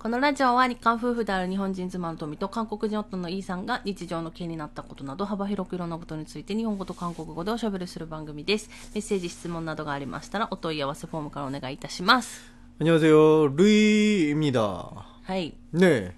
[0.00, 8.70] このラジオは日韓夫婦である日本人妻の富と韓国人夫のイーさんが日常の気になったことなど幅広くいろんなことについて日本語と韓国語でおしゃべりする番組です。
[8.94, 12.52] メッセージ、質問などがありましたらお問い合わせフォームからお願いいたします。
[12.78, 13.48] 안녕하세요.
[13.56, 14.92] 루이입니다.
[15.24, 15.54] はい。
[15.72, 16.12] 네.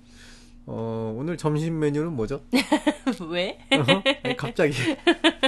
[0.67, 2.43] 어, 오늘 점심 메뉴는 뭐죠?
[3.17, 3.57] 上
[4.23, 4.75] 아니, 갑자기.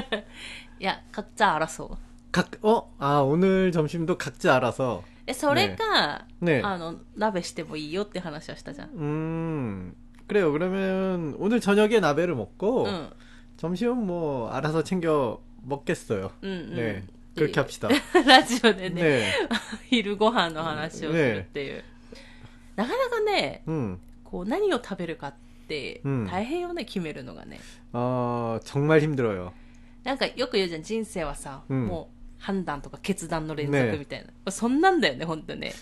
[0.81, 1.99] いや、각자 알아서.
[2.33, 2.95] 각, 어?
[2.99, 5.03] 아, 오늘 점심도 각자 알아서.
[5.27, 8.91] え、それか、ねあの、鍋してもいいよって話はしたじゃん。
[8.97, 9.95] 음,
[10.27, 10.53] 그래요.
[10.53, 13.11] 그러면 오늘 저녁에 나베를 먹고, うん。
[13.57, 16.33] 점심은 뭐, 알아서 챙겨 먹겠어요.
[16.43, 16.75] うんうん。
[16.77, 17.03] 네.
[17.37, 17.89] 그렇게 합시다.
[18.27, 19.23] ラジオでね、 네.
[19.89, 21.85] 昼ご飯の話をするっていう。
[22.77, 25.35] なかなかね、 음, こう何を食べるかっ
[25.69, 27.61] てうん大変よね、決めるのがね。
[27.93, 29.53] 어, 정말 힘들어요.
[30.03, 34.53] なんかよく言うじゃん、人生はさ、うんもう 判断とか決断の連ね続みたいな。
[34.53, 35.73] そんなんだよね、本当ね。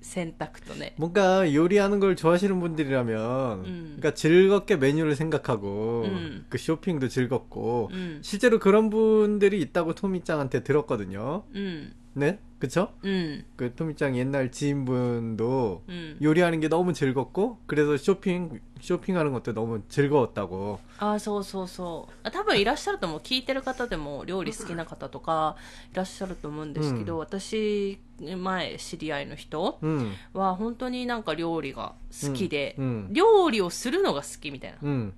[0.00, 0.94] 選択とね。
[0.96, 3.96] 뭔가 요리하는 걸 좋아하시는 분들이라면, 음.
[3.98, 6.46] 그러니까 즐겁게 메뉴를 생각하고, 음.
[6.48, 8.18] 그 쇼핑도 즐겁고, うん。
[8.22, 11.44] 실제로 그런 분들이 있다고 토미짱한테 들었거든요.
[11.54, 11.92] うん。
[12.14, 12.38] 네?
[12.58, 12.92] 그쵸?
[13.04, 13.44] うん。
[13.56, 16.18] 그 토미짱 옛날 지인분도 うん。
[16.20, 20.80] 요리하는 게 너무 즐겁고, 그래서 쇼핑, 쇼핑하는 것도 너무 즐거웠다고.
[20.98, 22.12] ああ、そうそうそう。
[22.24, 23.20] あ多分いらっしゃると思う。
[23.20, 25.54] 聞いてる方でも料理好きな方とか
[25.92, 34.78] いらっしゃると思うんですけど、うん私、前知り合いの人 음, は本当になんか料理が好きで、うんうん料理をするのが好きみたいな。
[34.82, 35.12] 음,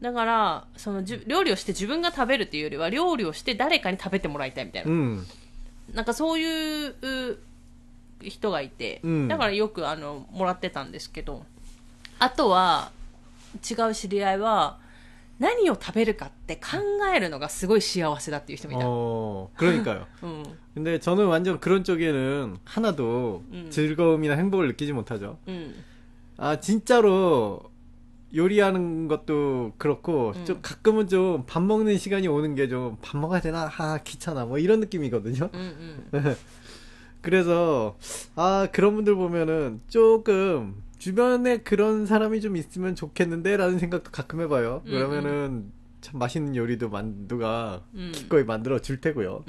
[0.00, 4.90] だから、そのじゅ料理をして自分が食べるっていうよりは料理をして誰かに食べてもらいたいみたいな。
[5.90, 7.38] 음, なんかそういうう
[8.22, 11.44] 人がいて、うんだからよくあのもらってたんですけど、
[12.18, 12.90] あとは
[13.70, 14.78] 違う知り合いは
[15.38, 16.62] 何を食べるかって考
[17.14, 18.86] えるのがすごい幸せだっていう人もいた。
[18.86, 20.06] 어, 그러니까요.
[20.22, 20.44] うん。
[20.74, 23.66] 근데 저는 완전 그런 쪽에는 하나도 음.
[23.70, 25.38] 즐거움이나 행복을 느끼지 못하죠.
[25.46, 25.74] うん。
[26.36, 27.67] 아, 진짜로
[28.35, 30.45] 요리하는 것도 그렇고 음.
[30.45, 34.57] 좀 가끔은 좀 밥 먹는 시간이 오는 게 좀 밥 먹어야 되나 아 귀찮아 뭐
[34.59, 35.49] 이런 느낌이거든요.
[35.53, 36.35] 음, 음.
[37.21, 37.97] 그래서
[38.35, 44.83] 아 그런 분들 보면은 조금 주변에 그런 사람이 좀 있으면 좋겠는데라는 생각도 가끔 해봐요.
[44.85, 45.71] 음, 그러면은 음.
[46.01, 48.11] 참 맛있는 요리도 만 누가 음.
[48.13, 49.43] 기꺼이 만들어 줄 테고요.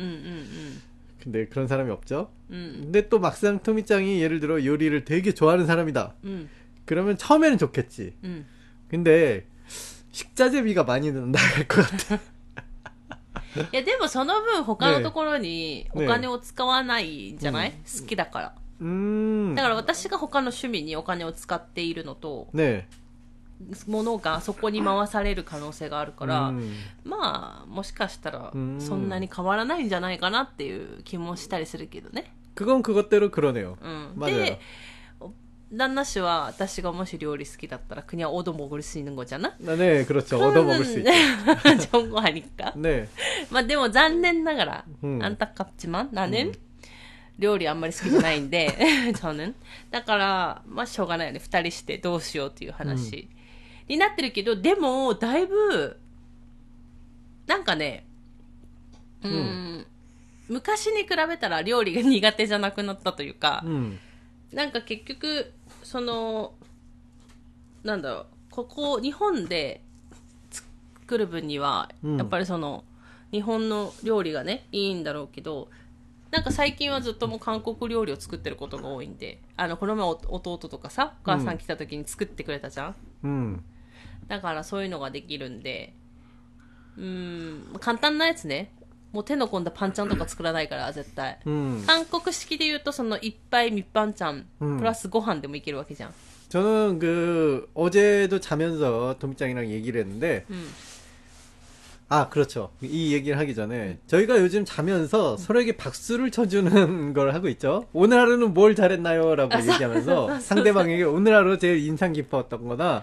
[1.22, 2.30] 근데 그런 사람이 없죠.
[2.80, 6.14] 근데 또 막상 토미짱이 예를 들어 요리를 되게 좋아하는 사람이다.
[6.86, 8.14] 그러면 처음에는 좋겠지.
[8.91, 9.03] うん。
[9.03, 9.45] 근데
[10.11, 12.19] 식자재비가 많이 나갈 것 같아.
[13.55, 18.53] いや、でもその分他のところにおね金を使わないんじゃない、好きだから。
[18.81, 19.55] 음.
[19.55, 22.83] だから私が他の趣味にお金を使っているのと、 네.
[23.87, 26.73] ものがそこに回される可能性があるから、 음.
[27.05, 32.33] まあ、もしかしたらうんそんなに変わらないんじゃないかなっていう気もしたりするけどね。
[32.55, 33.77] 그건 그것대로 그러네요.
[33.81, 34.13] うん。
[34.17, 34.35] 맞아요.
[34.35, 34.59] で、お
[35.73, 40.37] 旦那氏は私がもし料理好きだったら그냥얻어먹을수있는거잖아 아, 네, 그렇죠.
[40.39, 41.11] 얻어먹을 수 있죠.
[41.91, 42.71] 좋은 거 아닐까?
[42.75, 43.07] 네.
[43.51, 46.53] まあでも残念ながら、うん안타깝지만 나는、
[47.39, 48.77] 料理あんまり好きじゃないんで、
[49.15, 49.53] 저는。
[49.91, 51.39] だから、まあしょうがないよね。
[51.39, 53.27] 二人してどうしようっていう話
[53.87, 55.99] になってるけど、でも、だいぶ、
[57.47, 58.05] なんかね、
[59.23, 59.85] うーん、
[60.47, 63.97] 昔に比べたら料理が苦手じゃなくなったというか、 음.
[64.53, 65.51] なんか結局、
[65.90, 66.54] その、
[67.82, 69.82] なんだろう、ここ、日本で
[70.48, 72.84] 作る分には、うんやっぱりその、
[73.32, 75.68] 日本の料理がね、いいんだろうけど、
[76.30, 83.60] なんか最近はずっともう韓国料理を作ってることが多いんで、あの、この前お弟とかさ、お母さん来た時に作ってくれたじゃん、 음.
[84.28, 85.92] だからそういうのができるんで、
[86.96, 88.72] うーん、簡単なやつね。
[89.11, 91.37] もう手の込んだパンチャンとか作らないから、絶対。
[91.45, 91.83] 음.
[91.87, 96.11] 韓国式で言うと、そのいっぱい密飯ちゃん、うんプラスご飯でもいけるわけじゃん。
[96.49, 100.67] 저는 그 어제도 자면서 도미짱이랑 얘기를 했는데 うん。
[102.07, 107.87] 아 그렇죠 이 얘기를 하기 전에 저희가 요즘 자면서 서로에게 박수를 쳐주는 걸 하고 있죠
[107.93, 113.01] 오늘 하루는 뭘 잘했나요라고 얘기하면서 상대방에게 오늘 하루 제일 인상 깊었던거나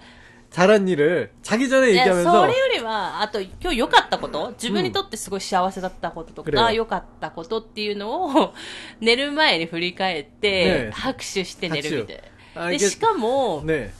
[0.50, 8.52] 잘한 일을 자기 전에 いや、そ 얘기하면서 れよりは、あと、今日良かったこと自分にとってすごい幸せだったこととか、くれよ良かったことっていうのを、
[9.00, 12.22] 寝る前に振り返って、ね拍手して寝るみたいな。
[12.22, 13.94] で、あいけしかも、 네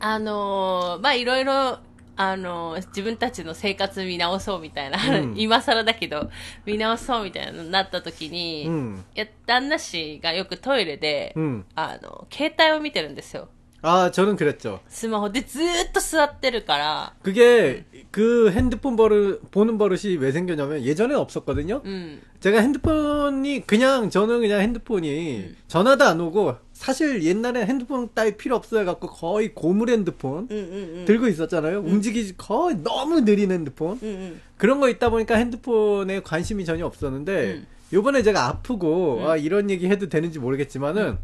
[0.00, 1.78] あのーまあ、いろいろ、
[2.20, 6.30] あのー自分たちの生活見直そうみたいな、うん今更だけど、
[6.66, 8.98] 見直そうみたいなのになった時に、 음.
[9.16, 11.64] いや、旦那氏がよくトイレで、 음.
[11.74, 13.48] あの、携帯を見てるんですよ。
[13.82, 22.20] 아 저는 그랬죠 スマホでずーっと座ってるから、 그게 그 핸드폰 버릇 보는 버릇이 왜 생겼냐면 예전엔 없었거든요 うん。
[22.40, 28.84] 제가 핸드폰이 그냥 저는 그냥 핸드폰이 전화도 안 오고 사실 옛날에 핸드폰 따위 필요 없어해
[28.84, 31.04] 갖고 거의 고물 핸드폰 응, 응, 응.
[31.04, 31.78] 들고 있었잖아요.
[31.80, 33.98] 움직이지 거의 너무 느린 핸드폰.
[34.02, 34.40] 응, 응.
[34.56, 37.66] 그런 거 있다 보니까 핸드폰에 관심이 전혀 없었는데 음.
[37.92, 39.26] 요번에 제가 아프고 음.
[39.28, 41.18] 아 이런 얘기 해도 되는지 모르겠지만은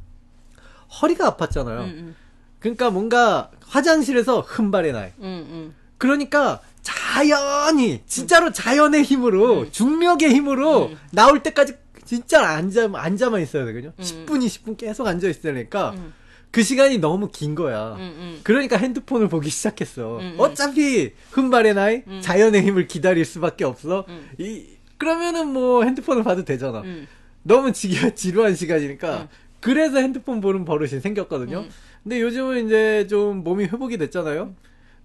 [1.02, 1.78] 허리가 아팠잖아요.
[1.80, 2.14] 응, 응.
[2.59, 5.11] 그러니까 뭔가 화장실에서 흠발의 나이.
[5.21, 5.73] 응, 응.
[5.97, 9.71] 그러니까 자연히 진짜로 자연의 힘으로 음.
[9.71, 10.97] 중력의 힘으로 음.
[11.11, 11.75] 나올 때까지
[12.05, 13.93] 진짜 앉아 앉아만 있어야 되거든요.
[13.97, 14.03] 음.
[14.03, 16.13] 10분 20분 계속 앉아 있어야 되니까 응,
[16.51, 17.95] 그 시간이 너무 긴 거야.
[17.99, 18.39] 응, 응.
[18.43, 20.17] 그러니까 핸드폰을 보기 시작했어.
[20.17, 20.35] 음, 음.
[20.39, 22.21] 어차피 흠발의 나이, 음.
[22.21, 24.05] 자연의 힘을 기다릴 수밖에 없어.
[24.07, 24.29] 음.
[24.39, 24.65] 이
[24.97, 26.81] 그러면은 뭐 핸드폰을 봐도 되잖아.
[26.83, 27.07] 응.
[27.43, 29.17] 너무 지, 지루한 시간이니까.
[29.21, 29.27] 음.
[29.59, 31.65] 그래서 핸드폰 보는 버릇이 생겼거든요.
[32.03, 34.53] 근데 요즘은 이제 좀 몸이 회복이 됐잖아요.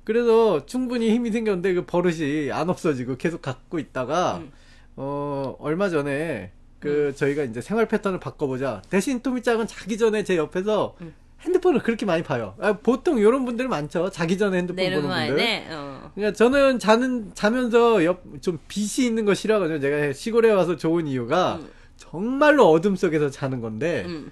[0.05, 4.53] 그래서 충분히 힘이 생겼는데 그 버릇이 안 없어지고 계속 갖고 있다가 음.
[4.97, 7.15] 어 얼마 전에 그 음.
[7.17, 11.15] 저희가 이제 생활 패턴을 바꿔보자 대신 토미짱은 자기 전에 제 옆에서 음.
[11.41, 12.55] 핸드폰을 그렇게 많이 봐요.
[12.59, 14.11] 아, 보통 이런 분들 많죠.
[14.11, 15.37] 자기 전에 핸드폰 보는 분들.
[15.73, 16.11] 어.
[16.15, 19.81] 그러니까 저는 자는 자면서 옆 좀 빛이 있는 거 싫어하거든요.
[19.81, 21.69] 제가 시골에 와서 좋은 이유가 음.
[21.97, 24.05] 정말로 어둠 속에서 자는 건데.
[24.07, 24.31] 음.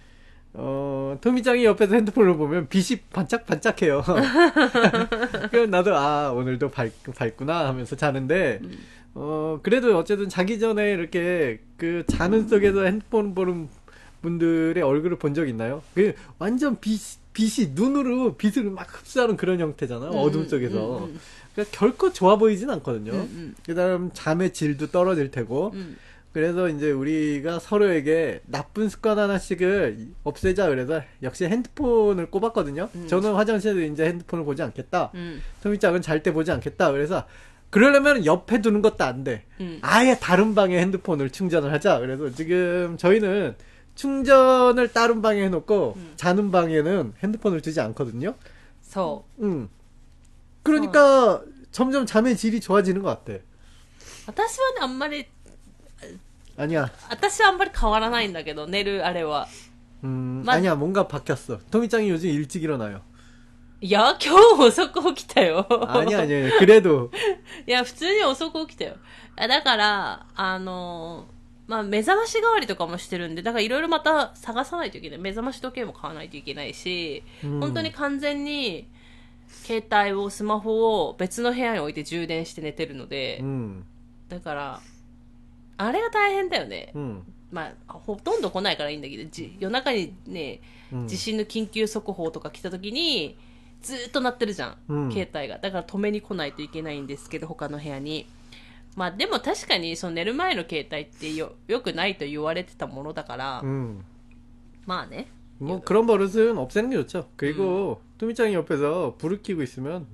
[0.55, 4.03] 어 토미짱이 옆에서 핸드폰을 보면 빛이 반짝반짝해요.
[5.51, 8.79] 그럼 나도 아 오늘도 밝, 밝구나 하면서 자는데 음.
[9.15, 13.69] 어 그래도 어쨌든 자기 전에 이렇게 그 자는 속에서 핸드폰 보는
[14.21, 15.83] 분들의 얼굴을 본 적 있나요?
[15.95, 17.01] 그 완전 빛
[17.33, 20.11] 빛이 눈으로 빛을 막 흡수하는 그런 형태잖아요.
[20.11, 20.99] 어둠 속에서.
[20.99, 21.21] 음, 음,
[21.55, 23.13] 그러니까 결코 좋아 보이진 않거든요.
[23.13, 23.55] 음, 음.
[23.65, 25.73] 그다음 잠의 질도 떨어질 테고.
[26.32, 26.32] 음.
[26.34, 32.90] 그래서 이제 우리가 서로에게 나쁜 습관 하나씩을 없애자 그래서 역시 핸드폰을 꼽았거든요.
[32.94, 33.08] 음.
[33.08, 35.12] 저는 화장실에서 이제 핸드폰을 보지 않겠다.
[35.16, 35.42] 음.
[35.64, 36.92] 토미짱은 잘 때 보지 않겠다.
[36.92, 37.26] 그래서
[37.70, 39.46] 그러려면 옆에 두는 것도 안 돼.
[39.60, 39.80] 음.
[39.82, 42.00] 아예 다른 방에 핸드폰을 충전을 하자.
[42.00, 43.56] 그래서 지금 저희는
[43.96, 46.14] 충전을 다른 방에 해놓고 음.
[46.16, 48.36] 자는 방에는 핸드폰을 두지 않거든요.
[48.84, 49.70] そ 음.
[50.64, 51.42] 그러니까
[51.72, 53.34] 점점 잠의 질이 좋아지는 것 같아.
[53.34, 53.42] う。
[54.28, 55.28] 私はね、あんまり、
[56.58, 56.90] 아니야.
[57.10, 59.48] 私はあんまり変わらないんだけど、寝るあれは。
[60.04, 60.76] 음, 맞- 아니야.
[60.76, 61.60] 뭔가 바뀌었어.
[61.72, 63.02] 토미짱이 요즘 일찍 일어나요.
[63.80, 65.68] いや、今日遅く起きたよ。
[65.88, 66.58] 아니야, 아니야.
[66.58, 67.12] 그래도
[67.68, 68.96] いや、普通に遅く起きたよ。
[69.36, 71.38] あだから、あのー
[71.70, 75.20] まあ、目覚まし代わりとかもしてるんで、だからいろいろまた探さないといけない。
[75.20, 78.88] 目覚まし時計も買わないといけないし、うん本当に完全に、
[79.48, 83.84] 携帯を、スマホを別の部屋に置いて充電して寝てるので、 음,
[84.30, 84.80] だから、
[85.78, 86.92] あれが大変だよね。
[86.96, 90.60] 음, まあ、ほとんど来ないからいいんだけど、じ夜中にね、
[90.92, 91.08] 음.
[91.08, 93.38] 地震の緊急速報とか来た時に、
[93.82, 95.60] ずーっと鳴ってるじゃん、うん携帯が。
[95.60, 98.28] だから止めに来ないといけないんですけど、他の部屋に。
[98.96, 104.00] まあでも確かにその寝る前の携帯ってよよくないと言われてたものだから、 음.
[104.86, 105.28] まあね。
[105.60, 107.30] 뭐 그런 버릇은 없애는 게 좋죠.
[107.36, 110.08] 그리고 토미짱이 옆에서 불을 켜고 있으면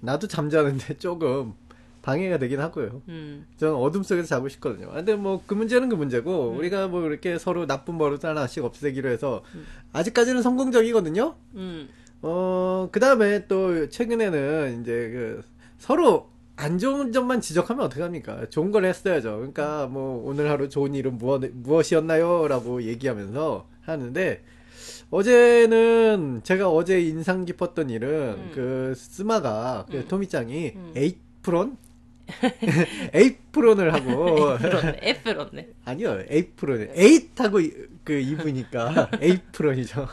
[0.00, 1.54] 나도 잠자는데 조금
[2.03, 3.01] 방해가 되긴 하고요.
[3.07, 3.47] 음.
[3.57, 4.89] 저는 어둠 속에서 자고 싶거든요.
[4.91, 6.57] 아, 근데 뭐 그 문제는 그 문제고 음.
[6.57, 9.65] 우리가 뭐 이렇게 서로 나쁜 버릇 하나씩 없애기로 해서 음.
[9.93, 11.35] 아직까지는 성공적이거든요.
[11.55, 11.89] 음.
[12.21, 15.43] 어, 그다음에 또 최근에는 이제 그
[15.77, 18.49] 서로 안 좋은 점만 지적하면 어떡합니까?
[18.49, 19.37] 좋은 걸 했어야죠.
[19.37, 22.47] 그러니까 뭐 오늘 하루 좋은 일은 무엇, 무엇이었나요?
[22.47, 24.43] 라고 얘기하면서 하는데
[25.09, 28.51] 어제는 제가 어제 인상 깊었던 일은 음.
[28.53, 30.05] 그 스마가 그 음.
[30.07, 31.77] 토미짱이 에이프론
[33.14, 34.98] 에이프론을 하고 エプロンね。
[35.02, 35.68] エプロンね。
[35.84, 36.88] 아니요, 에이프론.
[36.94, 37.72] 에잇하고 이-
[38.04, 40.06] 그 입으니까 에이프론이죠.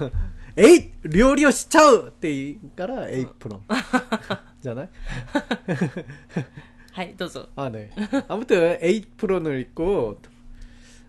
[0.57, 0.93] 에잇!
[1.03, 2.11] 료리오 시차우!
[2.21, 3.61] 때니까라 에이프론.
[4.61, 4.87] 잖아요?
[6.93, 7.49] はい、どうぞ。
[7.57, 7.89] 아, 네.
[8.29, 10.21] 아무튼 에이프론을 입고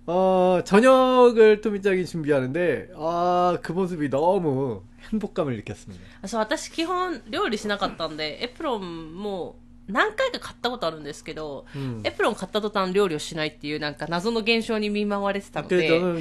[0.08, 4.82] 어, 저녁을 토미짱이 준비하는데 아, 그 모습이 너무
[5.12, 6.02] 행복감을 느꼈습니다.
[6.22, 9.56] あそう、私基本料理しなかったんで、エプロンも
[9.90, 12.00] 何回か買ったことあるんですけど、 음.
[12.04, 16.20] エプロン買った途端料理をしないっていうなんか謎の現象に見舞われてたの 그래서 で、 저는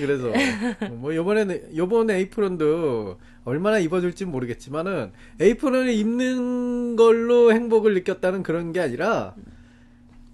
[0.79, 8.81] 그래서 뭐 요번에는 요번 에이프론도 얼마나 입어줄지 모르겠지만은 에이프론을 입는 걸로 행복을 느꼈다는 그런 게
[8.81, 9.33] 아니라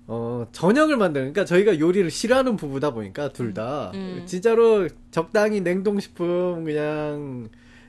[0.07, 4.23] 어 저녁을 만드는 그러니까 저희가 요리를 싫어하는 부부다 보니까 둘 다 음.
[4.25, 7.47] 진짜로 적당히 냉동식품 그냥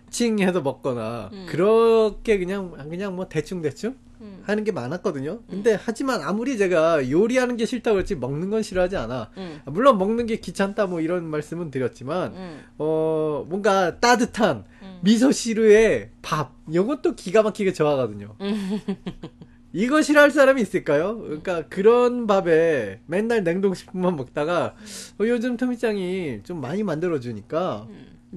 [0.09, 1.45] 칭해서 먹거나 음.
[1.49, 4.41] 그렇게 그냥 그냥 뭐 대충 대충 음.
[4.45, 5.31] 하는 게 많았거든요.
[5.31, 5.47] 음.
[5.49, 5.79] 근데 음.
[5.81, 9.31] 하지만 아무리 제가 요리하는 게 싫다고 그랬지 먹는 건 싫어하지 않아.
[9.37, 9.61] 음.
[9.65, 12.63] 물론 먹는 게 귀찮다 뭐 이런 말씀은 드렸지만 음.
[12.77, 14.65] 어 뭔가 따뜻한
[15.01, 18.35] 미소 시루에 밥 이것도 기가 막히게 좋아하거든요.
[19.73, 21.19] 이거 싫어할 사람이 있을까요?
[21.19, 24.75] 그러니까 그런 밥에 맨날 냉동식품만 먹다가
[25.19, 27.87] 어, 요즘 토미짱이 좀 많이 만들어주니까.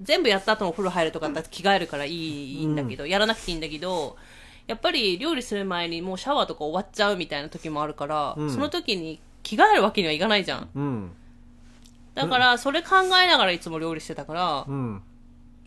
[0.00, 4.16] 全部やった後もお風呂入るとかだって着替えるからいいんだけど、やらなくていいんだけど、
[4.66, 10.68] やっぱり料理する前にもうシャワーとか終わっちゃうみたいな時もあるから、うん、その時に着替えるわけにはいかないじゃん。
[10.74, 11.12] うん、
[12.14, 15.02] だから、それ考えながらいつも料理してたから、うん。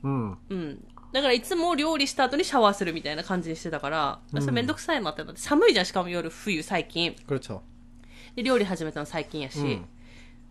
[0.03, 0.37] うん。
[0.49, 0.83] うん。
[1.13, 7.15] だからいつも料理した後にシャワーするみたいな感じにしてたから、うん、それめんどくさいなってなって、寒いじゃん、しかも夜、冬、最近。
[8.35, 9.81] で、料理始めたの最近やし。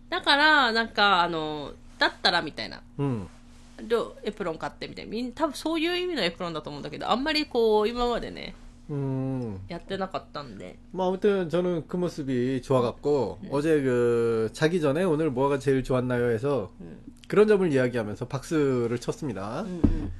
[0.09, 2.81] だから、なんか、あの、だったらみたいな。
[2.97, 3.29] うん。
[4.22, 5.10] エプロン買ってみたいな。
[5.10, 8.54] みん多分そういう意味のエプロンだと思うんだけど、あんまりこう、今までね、
[8.90, 9.58] 음.
[9.68, 10.76] やってなかったんで。
[10.92, 16.70] 뭐 아무튼 저는 그 모습이 좋아갖고 어제 그 자기 전에 오늘 뭐가 제일 좋았나요 해서
[17.26, 19.62] 그런 점을 이야기하면서 박수를 쳤습니다.
[19.62, 20.12] うんうん。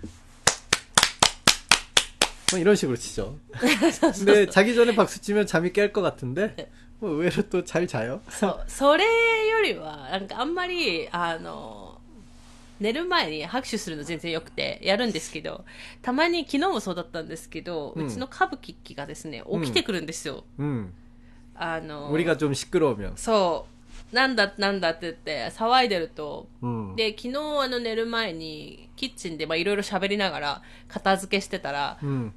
[2.53, 3.37] 뭐 이런 식으로 치죠.
[4.17, 8.21] 근데 자기 전에 박수 치면 잠이 깰 것 같은데 뭐 의외로 또 잘 자요.
[8.31, 9.05] そう、それ
[9.49, 11.78] よりは、なんかあんまり、あの、
[12.81, 15.65] 寝る前に拍手するの全然良くて、やるんですけど、
[16.03, 20.45] たまに昨日もそうだったんですけど、ううんちの歌舞伎機がですね、起きてくるんですよ。
[20.59, 20.91] 음,
[21.55, 23.13] あの、 우리가 좀 시끄러우면.
[23.17, 23.67] そ
[24.13, 32.33] う、なんだなんだって言って騒いでると、 음, で、昨日あの寝る前に、キッチンでまあいろいろ喋りながら片付けしてたら、 음,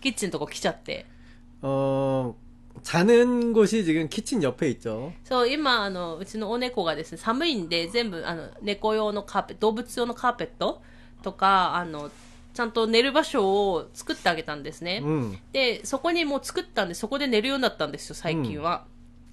[0.00, 1.04] キッチンのとこ来ちゃって、
[1.60, 2.34] 어
[2.82, 5.12] 자는 곳이 지금 키친 옆에 있죠.
[5.24, 10.82] そう、今、あの、うちのお猫がですね、寒いんで、全部、あの、猫用のカーペット、動物用のカーペット
[11.22, 12.10] とか、あの、
[12.52, 15.00] ちゃんと寝る場所を作ってあげたんですね。
[15.02, 18.84] 음, で、そこにもう作ったんで、そこで寝るようになったんですよ、最近は。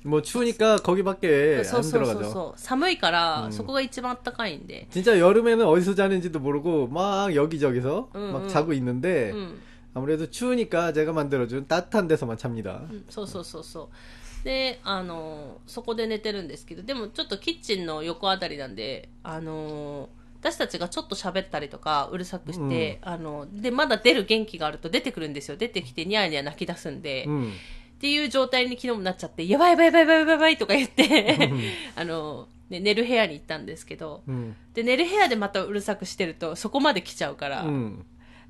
[0.04, 2.32] 뭐 추우니까 거기밖에 そう 안 そうそう 들어가죠.
[2.32, 2.60] そう。
[2.60, 4.88] 寒いから、うんそこが一番暖かいんで。
[4.90, 8.48] 진짜 여름에는 어디서 자는지도 모르고 막 여기저기서 응, 막 응.
[8.48, 9.60] 자고 있는데 うん。
[9.96, 12.88] 아무래도 추우니까 제가 만들어준 따뜻한 데서만 잡니다.
[12.90, 14.46] うんそうそうそうそう。
[14.46, 25.58] で、あの、そこで寝てるんですけど、でもちょっとキッチンの横あたりなんで、あの、私たちがちょっと喋ったりとか、うるさくして、あの、で、まだ出る元気があると出てくるんですよ。
[25.58, 27.54] 出てきてニャーニャー泣き出すんで、 음, っ
[28.00, 31.52] ていう状態に昨日もなっちゃって、やばいやばいやばいやばいやばいやばいとか言って、
[31.96, 38.04] あの、ね、寝る部屋に行ったんですけど、 음, で、寝る部屋でまたうるさくしてると、そこまで来ちゃうから、 음,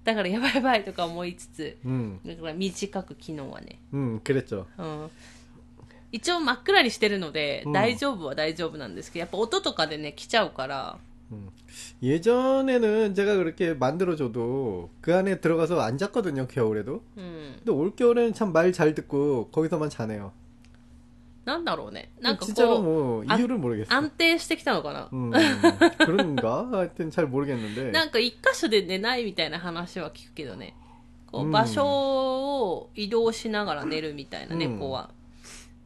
[0.05, 4.65] だからやばいやばいとか思いつつ、 음, だから短く昨日はね、 음, 그랬죠.
[4.77, 5.09] うん
[6.13, 10.97] 一応真っ暗にしてるので、うん大丈夫は大丈夫なんですけど、やっぱ音とかでね、来ちゃうから、
[12.03, 17.01] 예전에는 제가 그렇게 만들어줘도 그 안에 들어가서 안 잤거든요, 겨울에도.
[17.15, 17.55] うん。
[17.59, 20.33] 근데 올겨울에는 참 말 잘 듣고 거기서만 자네요.
[21.45, 22.11] なんだろうね。
[22.21, 23.91] なんか 진짜로 こ 뭐 あ 이유를 う、 모르겠어.
[23.93, 25.09] 安定してきたのかな。
[25.11, 25.31] 음,
[25.97, 26.67] 그런가?
[26.71, 27.91] 하여튼 잘 모르겠는데.
[27.91, 30.75] なんか一箇所で寝ないみたいな話は聞くけどね。
[31.31, 35.09] こううん場所を移動しながら寝るみたいな、うん猫は。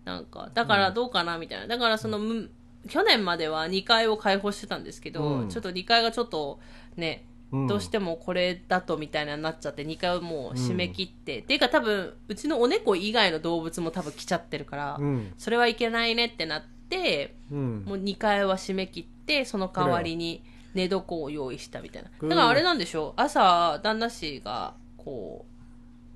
[0.03, 1.67] なんか、だからどうかなみたいな。
[1.67, 2.49] だからその、む
[2.87, 6.59] 去年までは2階を開放してたんですけど、うんちょっと2階がちょっと
[6.97, 7.28] ね、 음,
[7.67, 17.83] どうしてもこれだとみたいなになっちゃって2階をもう締め切って、っていうか多分うちのお猫以外の動物も多分来ちゃってるから、 음, それはいけないねってなって、 음.
[17.85, 20.43] もう2階は締め切って、その代わりに
[20.73, 22.09] 寝床を用意したみたいな。
[22.19, 25.45] うんだからあれなんでしょう朝、旦那氏が、こ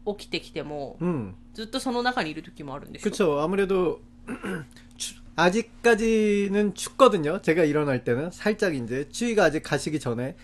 [0.06, 1.36] う、起きてきても、 음.
[1.54, 3.40] ずっとその中にいる時もあるんでしょ 그쵸.
[3.42, 4.02] 아무래도
[4.98, 7.42] 추- 아직까지는 춥거든요.
[7.42, 10.36] 제가 일어날 때는 살짝 이제 추위가 아직 가시기 전에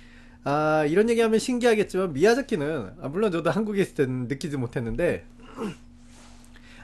[0.43, 5.25] 아 이런 얘기하면 신기하겠지만 미야자키는 아, 물론 저도 한국에 있을 때는 느끼지 못했는데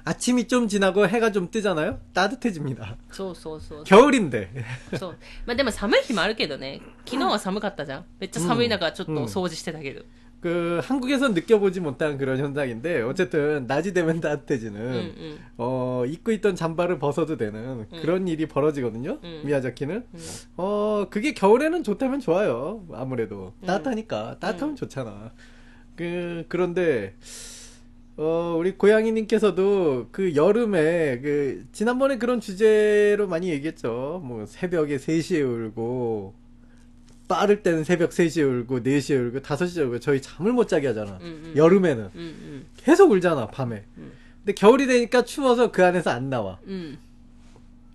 [0.04, 2.00] 아침이 좀 지나고 해가 좀 뜨잖아요.
[2.13, 2.98] 따뜻해집니다.
[3.12, 3.84] そうそうそう。
[3.84, 4.50] 겨울인데
[4.98, 5.18] そう。
[5.46, 6.82] まあでも寒い日もあるけどね。
[7.06, 8.06] 昨日は寒かったじゃん。
[8.20, 10.01] めっちゃ寒い中ちょっとお掃除してたけど。
[10.40, 15.38] 그 한국에서 느껴보지 못한 그런 현상인데 어쨌든 낮이 되면 따뜻해지는 음, 음.
[15.57, 18.00] 어 입고 있던 잠바를 벗어도 되는 음.
[18.00, 19.43] 그런 일이 벌어지거든요 음.
[19.45, 20.05] 미야자키는.
[20.12, 20.21] 음.
[20.57, 23.52] 어 그게 겨울에는 좋다면 좋아요 아무래도.
[23.62, 23.66] 음.
[23.66, 24.38] 따뜻하니까.
[24.38, 25.33] 따뜻하면 좋잖아.
[25.97, 27.14] 그 그런데
[28.19, 34.23] 어, 우리 고양이님께서도 그 여름에 그 지난번에 그런 주제로 많이 얘기했죠.
[34.25, 36.35] 뭐 새벽에 3시에 울고
[37.28, 41.18] 빠를 때는 새벽 3시에 울고, 4시에 울고, 5시에 울고, 저희 잠을 못 자게 하잖아.
[41.22, 41.54] 음, 음.
[41.56, 42.12] 여름에는.
[42.13, 42.66] うんうん。
[42.78, 43.86] 계속 울잖아, 밤에.
[43.98, 44.12] 음.
[44.40, 46.60] 근데 겨울이 되니까 추워서 그 안에서 안 나와.
[46.68, 46.98] うん。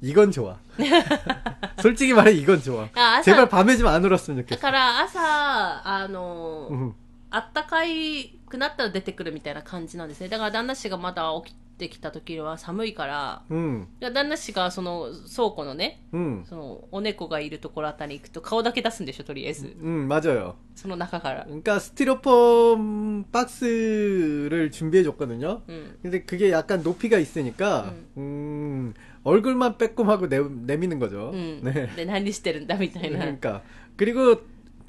[0.01, 0.59] 이건 좋아.
[1.81, 2.89] 솔직히 말해 이건 좋아.
[2.95, 4.61] あ朝 제발 밤에 좀 안 울었으면 だ 좋겠어.
[4.61, 6.93] から朝、あの、 음.
[7.31, 10.29] あったかい くなったら出てくるみたいな感じなんですね。
[10.29, 19.77] だから旦那氏がまだ起きてきた時は寒いから、 음, いや旦那氏がその倉庫のね、 음, そのお猫がいるところあたりに行くと顔だけ出すんでしょ、とりあえず。
[19.83, 20.55] 음, 맞아요.
[20.75, 21.45] その中から。
[21.45, 25.63] 그러니까 스티로폼 박스를 준비해 줬거든요.
[25.69, 25.99] うん。
[26.03, 31.31] 근데 그게 약간 높이가 있으니까 음, 얼굴만 빼꼼하고 내, 내미는 거죠.
[31.35, 31.61] うん。
[31.63, 31.95] 네.
[31.95, 33.19] で、何してるんだみたいな。
[33.19, 33.63] 그러니까
[33.97, 34.41] 그리고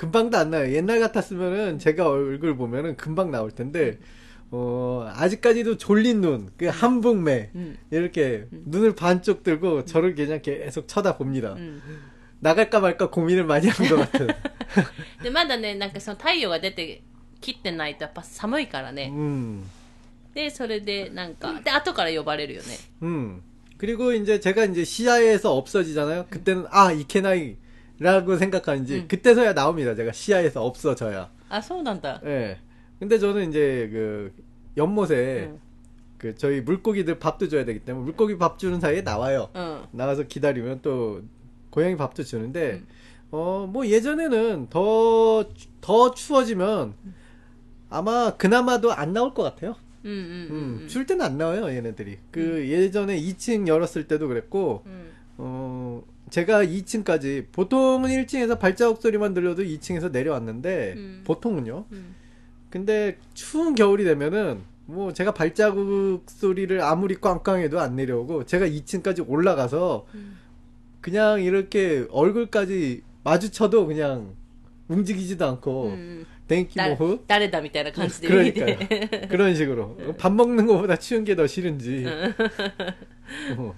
[0.02, 0.72] 금방도 안 나요.
[0.74, 4.00] 옛날 같았으면은 제가 얼굴 보면은 금방 나올 텐데
[4.52, 7.78] 어 아직까지도 졸린 눈, 그 한북매 うん。
[7.92, 11.54] 이렇게 눈을 반쪽 들고 저를 그냥 계속 쳐다봅니다.
[11.54, 11.82] うん。
[12.40, 14.28] 나갈까 말까 고민을 많이 한 것 같은.
[15.24, 17.02] で、まだね、なんかその太陽が出て
[17.42, 19.12] 切ってないとやっぱ寒いからね。
[19.12, 19.64] 음,
[20.36, 22.78] で、それでなんか、で、後から呼ばれるよね。
[23.02, 23.42] 음.
[23.80, 26.28] 그리고 이제 제가 이제 시야에서 없어지잖아요.
[26.30, 27.58] 그때는 아 이케나이
[28.03, 29.09] 라고 생각하는지 음.
[29.09, 29.95] 그때서야 나옵니다.
[29.95, 31.29] 제가 시야에서 없어져요.
[31.49, 32.21] 아, 서운한다.
[32.25, 32.29] 예.
[32.29, 32.59] 네.
[32.99, 34.33] 근데 저는 이제 그
[34.77, 35.59] 연못에 음.
[36.19, 39.49] 그 저희 물고기들 밥도 줘야 되기 때문에 물고기 밥 주는 사이에 나와요.
[39.55, 39.89] 어.
[39.93, 41.23] 나가서 기다리면 또
[41.71, 42.87] 고양이 밥도 주는데 음.
[43.31, 45.45] 어뭐 예전에는 더
[45.81, 46.95] 더 추워지면
[47.91, 49.75] 아마 그나마도 안 나올 것 같아요.
[50.05, 52.19] 음, 음, 음, 음 줄 때는 안 나와요 얘네들이.
[52.31, 54.85] 그 예전에 2층 열었을 때도 그랬고
[55.39, 56.03] 어
[56.33, 61.23] 제가 2층까지 보통은 1층에서 발자국 소리만 들려도 2층에서 내려왔는데 음.
[61.27, 61.85] 보통은요.
[61.93, 62.15] 음.
[62.71, 70.07] 근데 추운 겨울이 되면은 뭐 제가 발자국 소리를 아무리 꽝꽝해도 안 내려오고 제가 2층까지 올라가서
[70.15, 70.39] 음.
[71.03, 74.35] 그냥 이렇게 얼굴까지 마주쳐도 그냥
[74.89, 75.99] 움직이지도 않고
[76.49, 78.79] 땡기 모후 따르다 미타이나 간지 그러니까요.
[79.29, 80.17] 그런 식으로 네.
[80.17, 82.07] 밥 먹는 것보다 추운 게 더 싫은지.
[82.07, 82.35] 어.
[83.59, 83.75] 어.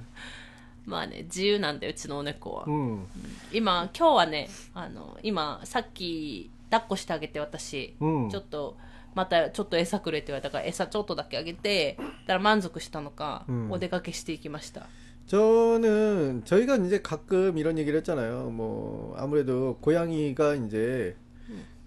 [0.86, 2.66] まあね、自由なんだよ、うちのお猫は。
[2.66, 3.06] 음,
[3.52, 8.30] 今、今日はね、あの、今、さっき、抱っこしてあげて、私、 음.
[8.30, 8.78] ちょっと、
[9.16, 14.88] またちょっと餌くれって言われたから、餌ちょっとだけあげて、だから満足したのか、うんお出かけしていきました。
[15.28, 18.50] 저는 저희가 이제 가끔 이런 얘기를 했잖아요.
[18.50, 21.16] 뭐 아무래도 고양이가 이제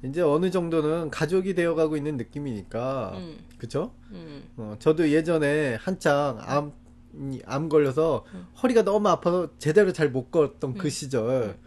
[0.04, 3.38] 이제 어느 정도는 가족이 되어가고 있는 느낌이니까 음.
[3.58, 3.92] 그쵸?
[4.12, 4.42] うん。
[4.56, 6.72] 어, 저도 예전에 한창 암, 이-
[7.45, 8.45] 암 걸려서 응.
[8.61, 10.77] 허리가 너무 아파서 제대로 잘 못 걷던 응.
[10.77, 10.89] 그 네.
[10.89, 11.59] 시절 네.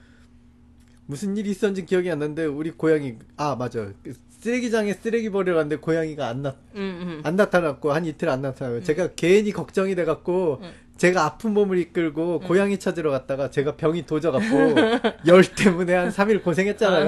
[1.07, 5.77] 무슨 일이 있었는지 기억이 안 나는데 우리 고양이 아 맞아 그 쓰레기장에 쓰레기 버리러 갔는데
[5.77, 7.21] 고양이가 안, 나, 음, 음.
[7.25, 8.79] 안 나타났고 한 이틀 안 나타나요.
[8.79, 8.83] 음.
[8.83, 10.63] 제가 괜히 걱정이 돼갖고
[11.01, 14.75] 제가 아픈 몸을 이끌고 고양이 찾으러 갔다가 제가 병이 도져갖고
[15.29, 17.07] 열 때문에 한 3일 고생했잖아요.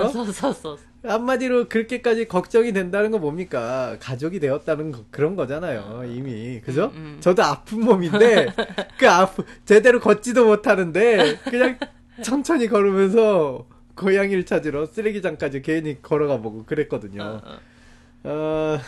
[1.04, 3.98] 한마디로 그렇게까지 걱정이 된다는 건 뭡니까?
[4.00, 6.04] 가족이 되었다는 거, 그런 거잖아요.
[6.06, 6.86] 이미 그죠?
[6.94, 7.16] 음, 음.
[7.20, 8.46] 저도 아픈 몸인데
[8.96, 11.78] 그 아픈 제대로 걷지도 못하는데 그냥
[12.22, 17.22] 천천히 걸으면서 고양이를 찾으러 쓰레기장까지 괜히 걸어가 보고 그랬거든요.
[17.22, 17.58] 어, 어.
[18.24, 18.78] 어...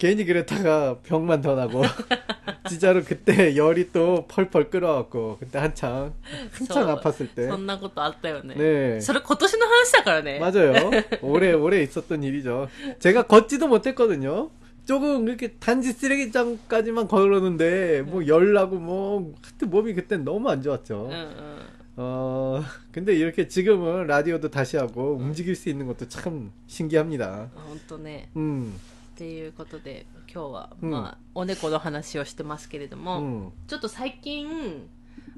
[0.00, 1.82] 괜히 그랬다가 병만 더 나고,
[2.68, 6.12] 진짜로 그때 열이 또 펄펄 끓어갖고, 그때 한창,
[6.52, 7.48] 한창 そう 아팠을 때.
[7.48, 8.54] そんなことあったよね。
[8.56, 9.00] 네.
[9.00, 10.38] それ今年の話だからね。
[10.38, 10.90] 맞아요.
[11.22, 12.68] 오래 오래 있었던 일이죠.
[12.98, 14.50] 제가 걷지도 못했거든요.
[14.84, 21.08] 조금 이렇게 단지 쓰레기장까지만 걸었는데 뭐 열나고 뭐 하여튼 몸이 그땐 너무 안 うん 좋았죠.
[21.10, 21.58] うん。
[21.98, 27.48] 어 근데 이렇게 지금은 라디오도 다시 하고 움직일 수 있는 것도 참 신기합니다.
[27.54, 28.28] 本当ね。
[28.36, 28.74] 음,
[29.20, 33.50] っていうことで、今日は、うんまあ、お猫の話をしてますけれども、 음.
[33.66, 34.88] ちょっと最近、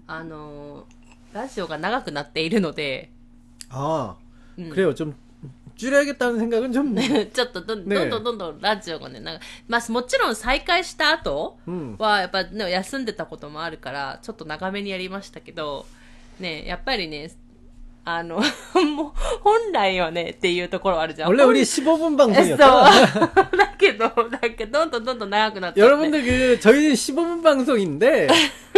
[0.07, 3.11] あのー、ラジオが長くなっているので、
[3.70, 4.16] 아
[4.57, 4.94] うん 그래요.
[4.94, 5.14] 좀
[5.76, 7.31] 줄여야겠다는 생각은 좀.
[7.33, 15.87] ちょっとどんねどんどんどんどんラジオがね、なんか、まあもちろん再開した後 음, は、やっぱね、休んでたこともあるから、ちょっと長めにやりましたけど、
[16.40, 17.31] ね、やっぱりね、
[18.04, 18.44] あの、も う、
[19.42, 21.28] 本来はね、っていうところはあるじゃん。
[21.28, 22.16] 원래 우리 15분 そう。
[22.16, 23.57] 방송이었죠.
[23.57, 28.28] だけど、なんかどんどんどんどん長くなって、 여러분들 그 저희는 15분 방송인데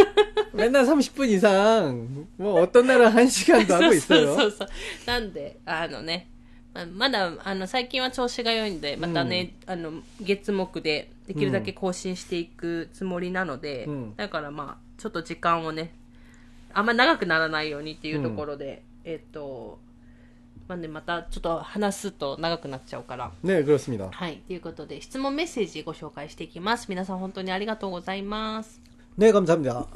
[0.53, 4.35] 맨날 30분 이상 뭐 어떤 날은 1시간도 そう 하고 そう 있어요.
[4.37, 4.69] そうそう。
[5.07, 6.29] なんで、あのね、
[6.75, 15.93] まあまだ、あの、最近は調子が良いんで、またね、あの、月目でできるだけ更新していくつもりなので、うんだからまあ、ちょっと時間をね、
[16.75, 19.79] あんま長くならないようにっていうところで、 えっと、
[20.69, 23.33] まあね、またちょっと話すと長くなっちゃうから。
[23.45, 24.11] 네, 그렇습니다.
[24.11, 24.37] はい。
[24.47, 26.87] ということで、質問メッセージご紹介していきます。
[26.89, 28.81] 皆さん本当にありがとうございます。
[29.19, 29.87] 네, 감사합니다.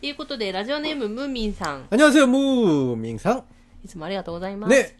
[0.00, 3.44] ということで、ラジオネームムーミンさん、 안녕하세요, 무밍상.
[3.84, 4.70] いつもありがとうございます。
[4.70, 4.94] 네,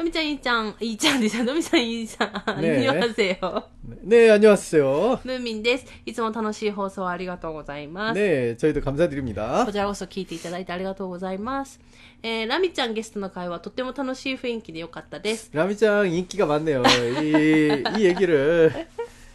[0.00, 1.44] とみちゃん、いいちゃん、いいちゃんでした。
[1.44, 2.60] とみちゃん、いいちゃん。
[2.60, 3.68] ねえありませよ。
[4.04, 5.20] 네, 안녕하세요.
[5.24, 5.86] ムーミンです。
[6.04, 8.18] いつも楽しい放送ありがとうございます。
[8.20, 9.64] 네, 저희도 감사드립니다.
[9.64, 11.80] こちらこそ聞いていただいてありがとうございます。
[12.22, 15.50] えー、ラミちゃんゲストの会話、とっても楽しい雰囲気でよかったです。
[15.54, 16.82] 라미짱 인기가 많네요.
[17.22, 18.86] 이, 이 얘기를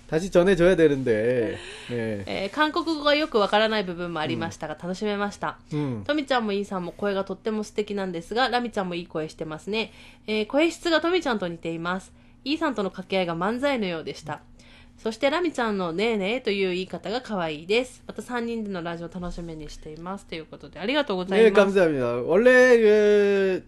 [0.08, 1.58] 다시 전해줘야 되는 데.
[1.90, 2.22] 네.
[2.26, 5.58] 에, 한국어가よくわからない部分もありましたが楽しめました.
[5.72, 6.04] 음.
[6.06, 9.92] 토미ちゃんも이사も声がとっても素敵なんですが,라미ちゃんもいい声してますね.
[10.28, 12.12] 에, 声質がとみちゃんと似ています.
[12.44, 14.40] 이んとの掛け合いが漫才のようでした.
[14.98, 18.02] そしてラミちゃんのねえねえという言い方が可愛いです。
[18.06, 20.24] また3人でのラジオ楽しみにしています。
[20.26, 21.52] ということで、ありがとうございます。
[21.52, 22.22] ね、감사합니 다。
[22.24, 23.62] 원래 그、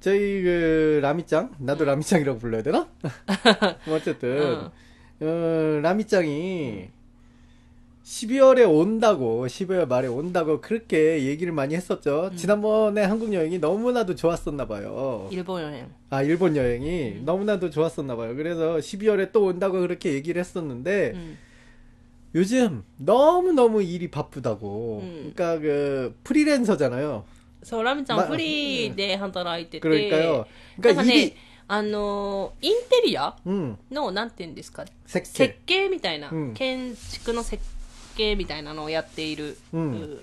[0.00, 1.50] 저희 그, 라ん 짱?
[1.60, 2.86] 나도ちゃん이라고 불러야 되 나?
[3.88, 4.68] 어쨌 든.
[4.68, 4.83] ん.
[5.21, 6.89] 어, 라미짱이
[8.03, 12.31] 12월에 온다고 12월 말에 온다고 그렇게 얘기를 많이 했었죠.
[12.35, 15.27] 지난번에 한국 여행이 너무나도 좋았었나 봐요.
[15.31, 15.87] 日本여행.
[16.09, 18.35] 아 일본 여행이 너무나도 좋았었나 봐요.
[18.35, 21.37] 그래서 12월에 또 온다고 그렇게 얘기를 했었는데 음.
[22.33, 25.01] 요즘 너무 너무 일이 바쁘다고.
[25.03, 25.31] 음.
[25.35, 27.25] 그러니까 그 프리랜서잖아요.
[27.61, 30.45] そう、ラミちゃんまフリーで働いてて、 그러니까요.
[30.79, 31.35] なんか 그러니까 ね 일이 、
[31.66, 32.72] あのイン
[33.02, 33.36] テリア？
[33.46, 34.84] の、うん、なんていうんですか？
[35.06, 35.46] 設計。
[35.46, 37.62] 設計みたいな、うん、建築の設
[38.16, 40.20] 計みたいなのをやっている、うん、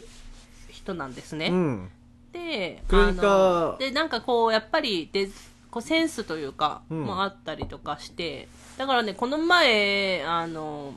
[0.70, 1.48] 人なんですね。
[1.48, 1.90] うん、
[2.32, 5.30] であのでなんかこうやっぱりで
[5.72, 10.94] こうセンスというか、もあったりとかしてだからねこの前あの、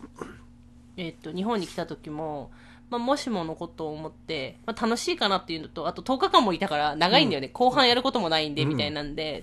[0.97, 2.51] えっと、日本に来た時も。
[2.91, 9.43] まあ、もしものことを思って、まあ、楽しいかなっていうのと、あと10日間もいたから長いんだよね、うん、後半やることもないんで、みたいなんで、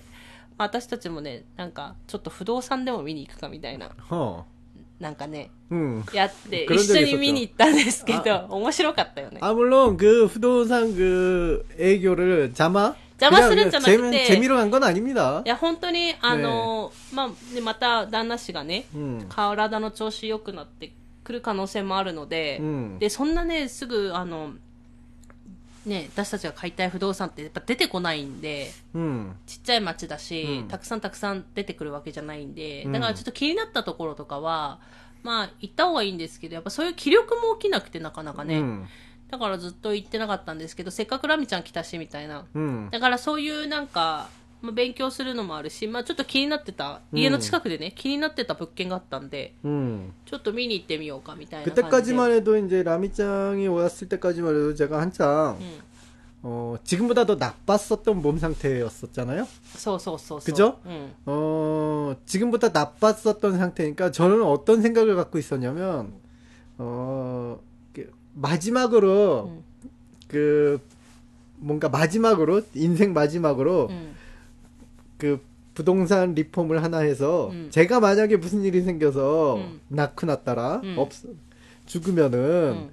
[0.61, 4.45] 私たちもね、なんか、ちょっと不動産でも見に行くかみたいな、 어.
[4.99, 6.03] なんかね、 음.
[6.15, 9.39] やって、 그런 一 적이 緒に見に行ったんですけあど、面白かったよね。
[9.43, 15.43] 아 물론 그 부동산 그 애교를 자마 邪魔するんじゃなくて 재미, 재미로 한 건 아닙니다.
[15.45, 19.27] いや、本当に、あの、まあ、で、また、旦那氏がね、 음.
[19.29, 20.93] 体の調子良くなって
[21.25, 24.53] くる可能性もあるので、うんで、そんなね、すぐ、あの、
[25.86, 34.80] ね、私たちが買いたい不動産ってやっぱ出てこないんで、うん、ちっちゃい町だし、うん、たくさんたくさん出てくるわけじゃないんで、だからちょっと気になったところとかは、
[35.24, 38.64] まあ行った方がいいんですけど、やっぱそういう気力も起きなくてなかなかね。
[39.30, 42.46] だからずっと行ってなかったんですけど、せっかくラミちゃん来たし、みたいな。
[42.92, 44.30] だからそういうなんか、
[44.63, 50.13] まあ、勉強するのもあるし、まあちょっと気になってた、家の近くでね、気になってた物件があったんで、 음.
[50.25, 51.83] ちょっと見に行ってみようかみたいな感じで。
[51.83, 55.87] 그때까지만 해도 이제 라미짱이 왔을 때까지만 해도 제가 한창 うん。
[56.43, 59.47] 어, 지금보다 더 나빴었던 몸 상태였었잖아요.
[59.77, 60.45] そうそうそうそう。
[60.45, 60.79] 그죠?
[60.87, 61.13] うん。
[61.27, 66.13] 어, 지금보다 나빴었던 상태니까 저는 어떤 생각을 갖고 있었냐면
[66.79, 67.59] 어,
[67.93, 69.65] 그 마지막으로 うん。
[70.29, 70.81] 그
[71.59, 74.17] 뭔가 마지막으로 인생 마지막으로 うん。
[75.22, 75.40] 그
[75.76, 77.68] 부동산 리폼을 하나 해서 음.
[77.70, 79.80] 제가 만약에 무슨 일이 생겨서 음.
[79.88, 80.96] 낳고 났더라 음.
[80.98, 81.12] 없
[81.86, 82.90] 죽으면은 음.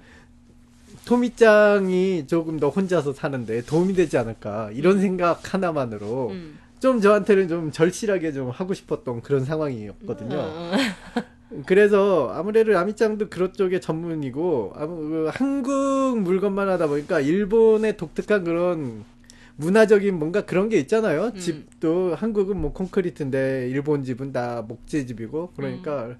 [1.05, 5.01] 토미짱이 조금 더 혼자서 사는데 도움이 되지 않을까 이런 음.
[5.01, 6.31] 생각 하나만으로
[6.79, 10.37] 좀 저한테는 좀 절실하게 좀 하고 싶었던 그런 상황이었거든요.
[10.37, 10.71] 어.
[11.65, 19.03] 그래서 아무래도 아미짱도 그런 쪽에 전문이고 아~ 한국 물건만 하다 보니까 일본의 독특한 그런
[19.58, 21.32] 문화적인 뭔가 그런 게 있잖아요.
[21.34, 21.38] 음.
[21.38, 26.16] 집도 한국은 뭐 콘크리트인데 일본 집은 다 목재집이고 그러니까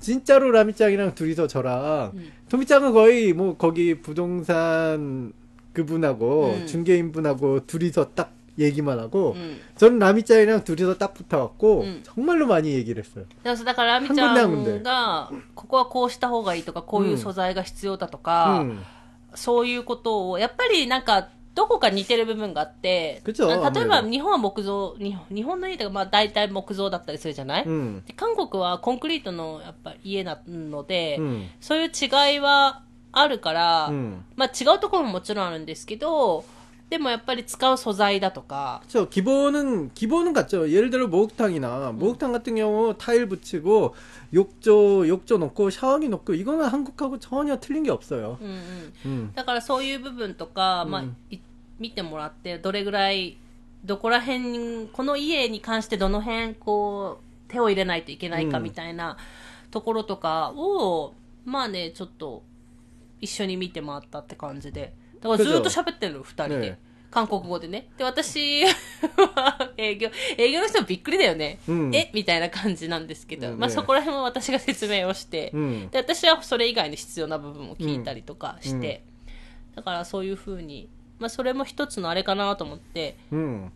[0.00, 2.32] 진짜로 라미짱이랑 둘이서 저랑 음.
[2.48, 5.32] 토미짱은 거의 뭐 거기 부동산
[5.72, 6.66] 그분하고 음.
[6.66, 9.58] 중개인분하고 둘이서 딱 얘기만 하고 うん。
[9.76, 12.00] 저는 라미짱이랑 둘이서 딱 붙어갖고 음.
[12.04, 13.24] 정말로 많이 얘기를 했어요.
[13.42, 18.78] だからだから、ラミちゃんが、ここはこうした方がいいとか、こういう素材が必要だとか、 음.
[19.34, 28.02] そういうことを、やっぱりなんか、 どこか似てる部分があって、그죠 あ例えば 아무래도 日本は木造、日本日本の家とか、まあ大体木造だったりするじゃない、 음.
[28.06, 31.46] で韓国はコンクリートのやっぱ家なので、 음.
[31.60, 32.82] そういう違いは
[33.12, 34.22] あるから、 음.
[34.34, 36.44] まあ違うところももちろんあるんですけど、
[36.90, 39.08] でもやっぱり使う素材だとか、 그렇죠.
[39.08, 40.68] 기본은 기본은 같죠.
[40.70, 43.94] 예를 들어 목욕탕이나 목욕탕 같은 경우 타일 붙이고
[44.34, 48.38] 욕조 욕조 놓고 샤워기 놓고 이거는 한국하고 전혀 틀린 게 없어요.
[48.40, 48.92] うんうん。
[49.06, 49.32] 음.
[49.34, 51.38] だからそういう部分とか、まあうんい
[51.79, 53.37] 見てもらって、どれぐらい、
[53.83, 59.17] どこら辺に、この家に関してどの辺、こう、手を入れないといけないかうんみたいな
[59.71, 61.15] ところとかを、
[61.45, 62.43] まあね、ちょっと、
[63.21, 64.93] 一緒に見て回ったって感じで。
[65.21, 66.69] だからずっと喋ってるの、二人で。
[66.71, 66.79] ね
[67.11, 67.89] 韓国語でね。
[67.97, 71.59] で、私は 営業、営業の人もびっくりだよね。
[71.67, 71.95] うん。
[71.95, 72.11] え？
[72.13, 73.53] みたいな感じなんですけど、うん。
[73.53, 75.89] ねまあそこら辺は私が説明をして、 음.
[75.89, 79.03] で私はそれ以外に必要な部分を聞いたりとかして、
[79.75, 80.87] だからそういうふうに、
[81.18, 83.70] まあ、それも一つのあれかなと思って、 음.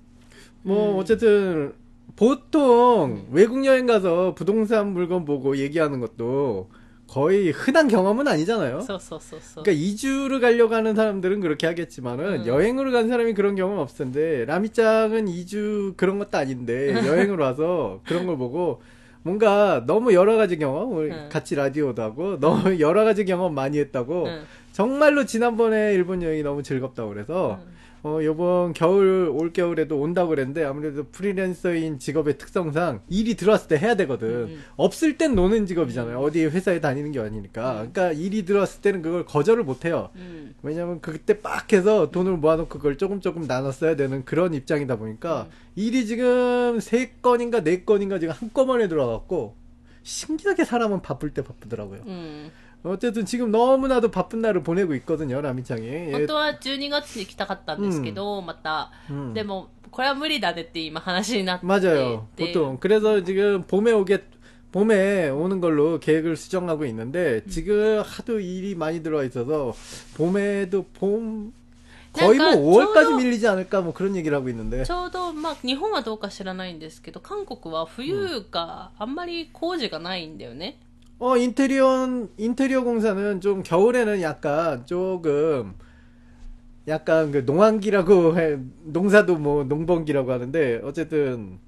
[0.63, 0.99] 뭐 음.
[0.99, 1.73] 어쨌든
[2.17, 6.69] 보통 외국 여행 가서 부동산 물건 보고 얘기하는 것도
[7.07, 8.81] 거의 흔한 경험은 아니잖아요.
[8.81, 12.47] そうそうそうそう 그러니까 이주를 가려고 하는 사람들은 그렇게 하겠지만은 음.
[12.47, 18.27] 여행으로 간 사람이 그런 경험 없을 텐데 라미짱은 이주 그런 것도 아닌데 여행으로 와서 그런
[18.27, 18.83] 걸 보고
[19.23, 21.29] 뭔가 너무 여러 가지 경험 우리 음.
[21.31, 26.64] 같이 라디오도 하고 너무 여러 가지 경험 많이 했다고 うん 정말로 지난번에 일본 여행이 너무
[26.64, 27.62] 즐겁다고 그래서
[28.02, 33.96] 어, 요번 겨울, 올 겨울에도 온다고 그랬는데 아무래도 프리랜서인 직업의 특성상 일이 들어왔을 때 해야
[33.96, 34.28] 되거든.
[34.28, 34.64] 음.
[34.76, 36.20] 없을 땐 노는 직업이잖아요.
[36.20, 37.76] 어디 회사에 다니는 게 아니니까.
[37.76, 40.10] 그러니까 일이 들어왔을 때는 그걸 거절을 못 해요.
[40.16, 44.98] うん、 왜냐면 그때 빡 해서 돈을 모아놓고 그걸 조금 조금 나눠 써야 되는 그런 입장이다
[44.98, 49.56] 보니까 일이 지금 세 건인가 네 건인가 지금 한꺼번에 들어와갖고
[50.02, 52.02] 신기하게 사람은 바쁠 때 바쁘더라고요.
[52.85, 55.87] うん、 어쨌든 지금 너무나도 바쁜 날을 보내고 있거든요, 라미짱이.
[55.87, 59.35] 예, 本当は12月に来たかったんですけど、また、 음.
[59.35, 62.27] でもこれは無理だねって今話になって、 맞아요.
[62.37, 62.79] で 보통.
[62.79, 64.23] 그래서 지금 봄에 오게,
[64.71, 69.75] 봄에 오는 걸로 계획을 수정하고 있는데, 지금 하도 일이 많이 들어와 있어서,
[70.15, 71.53] 봄에도 봄,
[72.13, 74.85] 거의 뭐なんか 5월까지 ちょうど 밀리지 않을까, 뭐 그런 얘기를 하고 있는데.
[74.85, 80.79] ちょうど、まあ、日本はどうか知らないんですけど韓国は冬があんまり工事がないんだよね、
[81.23, 85.75] 어, 인테리어, 인테리어 공사는 좀 겨울에는 약간 조금,
[86.87, 91.59] 약간 그 농한기라고 해, 농사도 뭐 농번기라고 하는데, 어쨌든,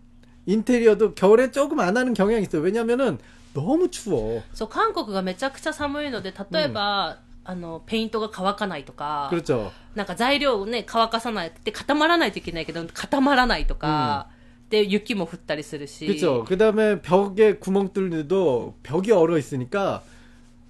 [0.47, 2.63] 인테리어도 겨울에 조금 안 하는 경향이 있어요.
[2.63, 3.19] 왜냐면은
[3.53, 4.43] 너무 추워.
[4.55, 9.73] そう韓国がめちゃくちゃ寒いので例えば、あのペイントが乾かないとか 그렇죠.
[9.95, 14.29] なんか材料をね乾かさないって固まらないといけないけど固まらないとか、
[14.71, 16.45] で雪も降ったりするし 그렇죠.
[16.45, 20.03] 그다음에 벽에 구멍 뚫는데도 벽이 얼어 있으니까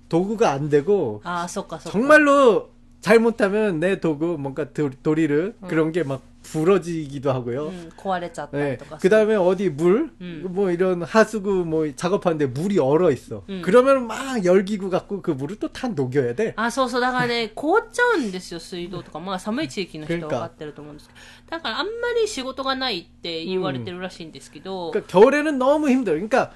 [0.08, 2.70] 도구가 안 되고 ああそっかそっか 정말로
[3.00, 7.66] 잘못하면 내 도구 뭔가 도, 도리를 그런 게 막 부러지기도 하고요.
[7.66, 8.72] うん、壊れちゃった 네.
[8.72, 10.46] りとか 그 다음에 어디 물, 음.
[10.48, 13.44] 뭐 이런 하수구 뭐 작업하는데 물이 얼어 있어.
[13.48, 13.60] 음.
[13.62, 16.54] 그러면 막 열기구 갖고 그 물을 또 다 녹여야 돼.
[16.56, 21.20] あそうそうだからね凍っちゃうんですよ水道とかまあ寒い地域の人は分かってると思うんですけど
[21.58, 26.14] だからあんまり仕事がないって言われてるらしいんですけど、 그러니까 겨울에는 너무 힘들어.
[26.14, 26.52] 그러니까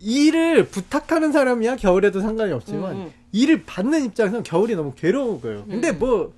[0.00, 3.12] 일을 부탁하는 사람이야 겨울에도 상관이 없지만 음, 음.
[3.32, 5.64] 일을 받는 입장에서는 겨울이 너무 괴로운 거예요.
[5.68, 5.98] 근데 음.
[5.98, 6.32] 뭐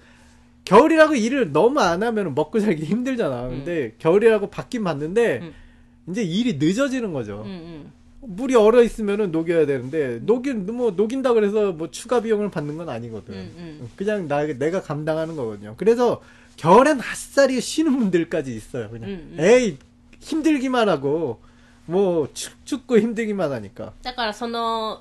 [0.65, 3.49] 겨울이라고 일을 너무 안 하면 먹고 살기 힘들잖아.
[3.49, 5.55] 근데 겨울이라고 받긴 받는데 음.
[6.11, 7.43] 이제 일이 늦어지는 거죠.
[7.45, 12.89] うんうん、 물이 얼어 있으면은 녹여야 되는데 녹인 뭐 녹인다 그래서 뭐 추가 비용을 받는 건
[12.89, 13.35] 아니거든.
[13.35, 13.91] 음, 음.
[13.97, 15.75] 그냥 나 내가 감당하는 거거든요.
[15.77, 16.21] 그래서
[16.57, 18.91] 겨울엔 아싸리 쉬는 분들까지 있어요.
[18.91, 19.41] 그냥 음, 음.
[19.41, 19.79] 에이
[20.21, 21.41] 힘들기만 하고
[21.85, 23.93] 뭐 축, 춥고 힘들기만 하니까.
[24.03, 25.01] だからその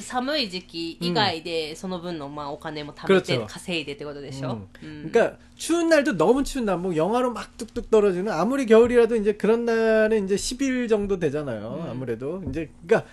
[0.00, 4.68] 寒い時期以外でその分のまあお金も貯めて 그렇죠 稼いでってことでしょ、 음.
[4.82, 9.32] うん 그러니까 추운 날도 너무 추운 날, 뭐 영하로 막 뚝뚝 떨어지는 아무리 겨울이라도 이제
[9.34, 11.84] 그런 날은 이제 10일 정도 되잖아요.
[11.86, 11.90] 음.
[11.90, 13.08] 아무래도 이제 그러니까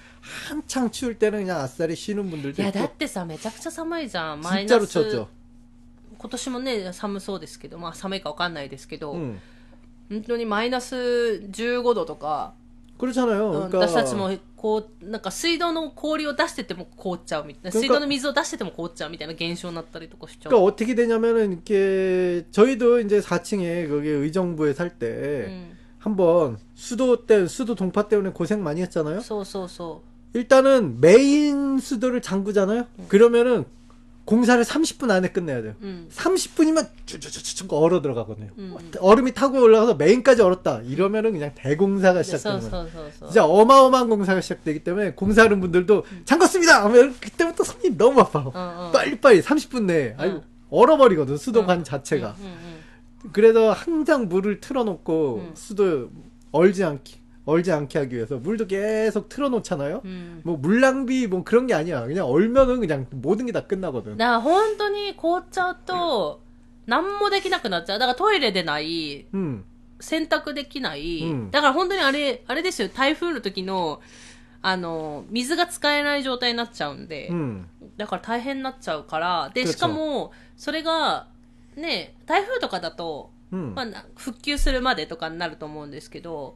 [0.50, 5.28] 한창 추울 때는 그냥 아싸리 쉬는 분들도 いや 있고 だってさめちゃくちゃ寒いじゃんマイナ 진짜로 ス 쳤죠.
[6.18, 9.40] 今年もね寒そうですけどまあ寒いかわかんないですけど、 음.
[10.10, 12.54] 本当にマイナス15度とか、
[12.98, 13.52] 그렇잖아요.
[13.52, 24.90] うん 그러니까 私たちもこうなんか水道の氷を出してても凍っちゃうみたいな 그러니까 水道の水を出してても凍っちゃうみたいな現象になったりとかしちゃう、 그러니까 어떻게 되냐면은 이렇게 저희도 이제 4층에 거기 의정부에 살
[24.92, 25.08] 때
[25.48, 29.20] うん 한번 수도 때 수도 동파 때문에 고생 많이 했잖아요.
[29.22, 30.02] そうそうそ
[30.34, 32.88] 일단은 메인 수도를 잠그잖아요.
[33.08, 33.66] 그러면은
[34.29, 35.75] 공사를 30분 안에 끝내야 돼요.
[35.81, 36.07] 음.
[36.13, 38.51] 30분이면 쭈쭈쭈쭈 쭉쭉 얼어 들어가거든요.
[38.59, 38.77] 음.
[39.01, 40.83] 얼음이 타고 올라가서 메인까지 얼었다.
[40.85, 42.89] 이러면은 그냥 대공사가 시작되는 거예요.
[43.25, 46.23] 진짜 어마어마한 공사가 시작되기 때문에 공사하는 분들도 음.
[46.27, 46.83] 잠궜습니다.
[46.83, 48.41] 하면 뭐 그때부터 손이 너무 아파.
[48.41, 48.91] 어, 어.
[48.93, 52.37] 빨리빨리 30분 내에 아유 얼어버리거든 수도관 자체가.
[53.33, 56.11] 그래서 항상 물을 틀어놓고 수도
[56.53, 57.19] 얼지 않기.
[57.48, 60.02] 얼지 않게 하기 위해서 물도 계속 틀어놓잖아요.
[60.04, 62.06] うん뭐 물 낭비 뭐 그런 게 아니야.
[62.06, 64.16] 그냥 얼면은 그냥 모든 게 다 끝나거든.
[64.18, 66.42] だから本当に凍っちゃうと
[66.86, 69.64] 何もできなくなっちゃうだからトイレでない 음.
[70.00, 74.02] 洗濯できない、うんだから本当にあれあれですよ台風の時の
[74.62, 77.66] あの水が使えない状態になっちゃうんで、 음.
[77.98, 81.28] だから大変になっちゃうからで 그렇죠 しかもそれが
[81.76, 83.74] ね台風とかだと、 음.
[83.76, 86.56] まあな、復旧するまでとかになると思うんですけど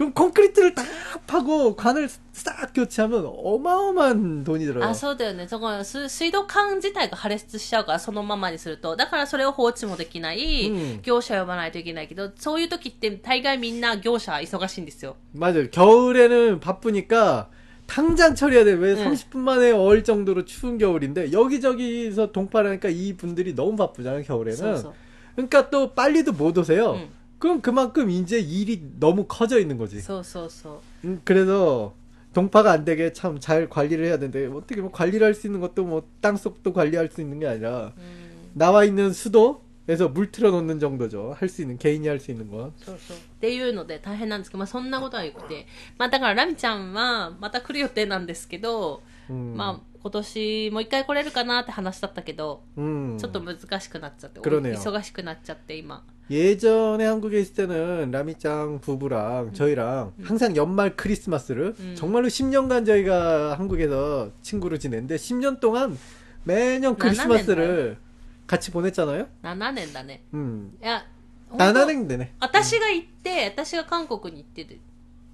[0.00, 0.82] 그럼 콘크리트를 다
[1.26, 4.84] 파고 관을 싹 교체하면 어마어마한 돈이 들어요.
[4.84, 5.48] あ、そうだよね。
[5.48, 8.94] そこの水水道管自体が破裂しちゃうから、そのままにすると。
[8.94, 15.16] だからそれを放置もできない、うん業者呼ばないといけないけど、そういう時って大概みんな業者忙しいんですよ。
[15.34, 15.70] 맞아요.
[15.70, 17.48] 겨울에는 바쁘니까
[17.86, 18.72] 당장 처리해야 돼.
[18.74, 19.12] 왜 응.
[19.14, 24.56] 30분 만에 얼 정도로 추운 겨울인데 여기저기서 동파라니까 이 분들이 너무 바쁘잖아요, 겨울에는.
[24.56, 24.92] そうそう。
[25.36, 26.98] 그러니까 또 빨리도 못 오세요.
[27.40, 27.40] 응.
[27.40, 29.98] 그럼 그만큼 이제 일이 너무 커져 있는 거지.
[30.00, 31.06] そうそうそう。
[31.06, 31.94] 음, 그래서
[32.32, 35.84] 동파가 안 되게 참 잘 관리를 해야 되는데 어떻게 뭐 관리를 할 수 있는 것도
[35.84, 38.26] 뭐 땅속도 관리할 수 있는 게 아니라 うん。
[38.54, 41.34] 나와 있는 수도에서 물 틀어 놓는 정도죠.
[41.38, 42.72] 할 수 있는 개인이 할 수 있는 건.
[42.78, 43.16] そうそう。
[43.16, 45.66] っていうので大変なんですけど、まあそんなことはよくて。
[45.98, 53.16] まあだからラミちゃんはまた来る予定なんですけど、 음, まあ 今年もう一回来れるかなって話だったけど、 음.
[53.18, 56.02] ちょっと難しくなっちゃって、 그러네요 忙しくなっちゃって今。
[56.28, 61.94] 예전에 한국에 있을 때는 라미짱 부부랑 저희랑 항상 연말 크리스마스를 음.
[61.96, 65.96] 정말로 10년간 저희가 한국에서 친구로 지냈는데 10년 동안
[66.44, 67.98] 매년 크리스마스를
[68.46, 69.28] 같이 보냈잖아요.
[69.42, 70.22] 7年だね。
[70.34, 70.72] 음.
[70.82, 71.04] いや、
[71.48, 72.32] 本当 나나는 되네.
[72.40, 74.78] 私が行って、私が韓国に行ってて、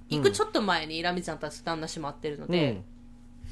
[0.09, 2.83] 行くちょっと前にラミちゃんたち旦那閉まってるので、 음.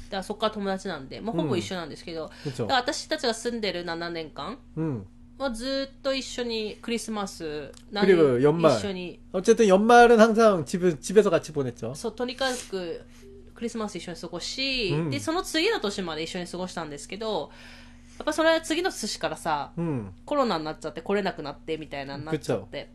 [0.06, 2.62] だからそこから友達なんで、もうほぼ一緒なんですけど、 그렇죠.
[2.66, 5.04] だから私たちが住んでる7年間 음.
[5.38, 11.94] はずっと一緒にクリスマス、 그리고연말 一緒に、 어쨌든 연말은 항상 집, 집에서 같이 보냈죠.
[11.94, 13.02] そう、とにかく
[13.54, 17.50] クリスマス一緒に過ごし、うんで、その次の年まで一緒に過ごしたんですけど、
[18.18, 20.10] やっぱそれは次の年からさ、 음.
[20.26, 22.90] コロナになっちゃって来れなくなってみたいなになっちゃって。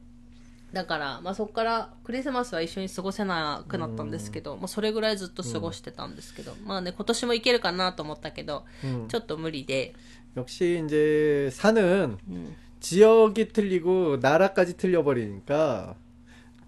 [0.74, 9.08] だから、まあそこからクリスマスは一緒に過ごせなくなったんですけど、まあそれぐらいずっと過ごしてたんですけど、まあね、今年も行けるかなと思ったけど、 음.
[9.08, 9.94] ちょっと無理で、
[10.36, 15.96] 역시 이제 사는 うん、 지역이 틀리고 나라까지 틀려버리니까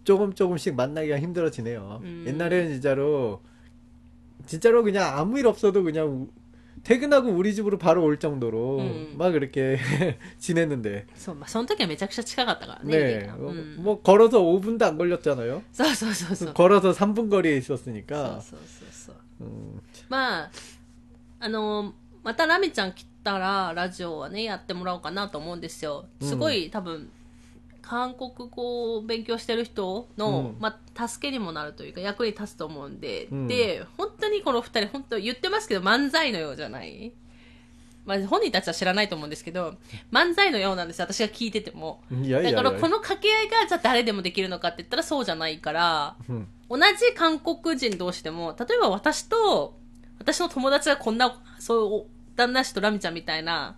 [0.05, 1.99] 조금 조금씩 만나기가 힘들어지네요.
[2.01, 2.23] 음.
[2.25, 3.41] 옛날에는 진짜로
[4.47, 6.27] 진짜로 그냥 아무 일 없어도 그냥 우-
[6.83, 9.13] 퇴근하고 우리 집으로 바로 올 정도로 음.
[9.17, 9.77] 막 그렇게
[10.39, 15.61] 지냈는데 そう、まあその時はめちゃくちゃ近かったからね、 네 家が 어, うん、 뭐 걸어서 5분도 안 걸렸잖아요.
[15.73, 16.53] そうそうそうそう。
[16.53, 19.15] 걸어서 3분 거리에 そう 있었으니까 そうそうそう。
[19.41, 20.51] 음, まあ、
[21.39, 21.93] あの、
[22.23, 26.05] またラミちゃん来たら、ラジオはね、やってもらおうかなと思うんですよ。
[26.21, 27.09] すごい、多分、
[27.86, 30.60] 韓国語を勉強してる人の、うん。
[30.60, 33.46] まあ、助けにもなるというか、役に立つと思うんで、うん。
[33.46, 37.12] で、本当にこの二人、本当言ってますけど、漫才のようじゃない。
[38.06, 39.76] まあ、本人たちは知らないと思うんですけど、
[40.12, 42.02] 漫才のようなんですよ、私が聞いてても。
[42.10, 49.78] だから、この掛け合いが、じゃあ誰でもできるのかって言ったらそうじゃないから、 음, 同じ韓国人同士でも、例えば私と、
[50.18, 53.76] 私の友達がこんな、そう、旦那氏とラミちゃんみたいな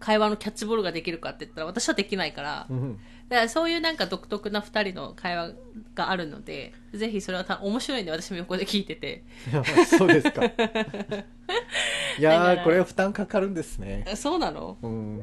[0.00, 2.96] 会話のキャッチボールができるかって言ったら私はできないから、 음.
[3.28, 5.52] だからそういうなんか独特な二人の会話
[5.94, 9.22] があるので、ぜひそれはた面白いんで私も横で聞いてて。
[9.86, 10.42] そうですか.
[12.22, 14.04] 야, 내가- 그래 부담 가까른 됐네.
[14.10, 15.22] あそうなの 음,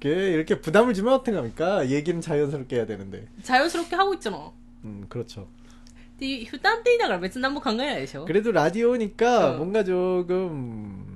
[0.00, 1.88] 그게 이렇게 부담을 주면 어떡합니까?
[1.88, 3.26] 얘기는 자연스럽게 해야 되는데.
[3.42, 4.50] 자연스럽게 하고 있잖아.
[4.84, 5.48] 음, 그렇죠.
[6.16, 9.56] っていう、負担って言いながら別に何も考えないでしょ 그래도 라디오니까 어.
[9.58, 11.09] 뭔가 조금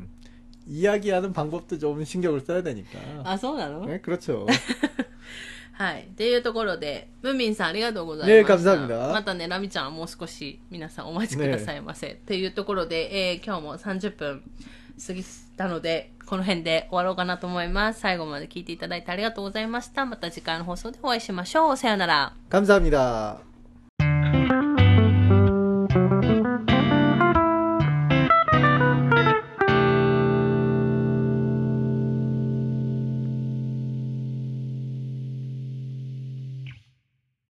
[0.66, 2.98] 이야기하는 방법도 좀 신경을 써야 되니까.
[3.24, 4.46] あ、そうなの 네, 그렇죠.
[5.72, 6.02] はい。
[6.02, 8.66] っていうところで、ムンミンさんありがとうございました。
[8.66, 12.08] ねえ감사합니다 またね、ラミちゃんはもう少し皆さんお待ちくださいませ。
[12.12, 14.42] っていうところで、えー今日も30分
[15.06, 15.24] 過ぎ
[15.56, 18.00] たので、この辺で終わろうかなと思います。
[18.00, 20.04] 最後まで聞いていただいてありがとうございました。
[20.04, 21.76] また次回の放送でお会いしましょう。
[21.78, 22.32] さようなら。
[22.50, 23.38] 감사합니다.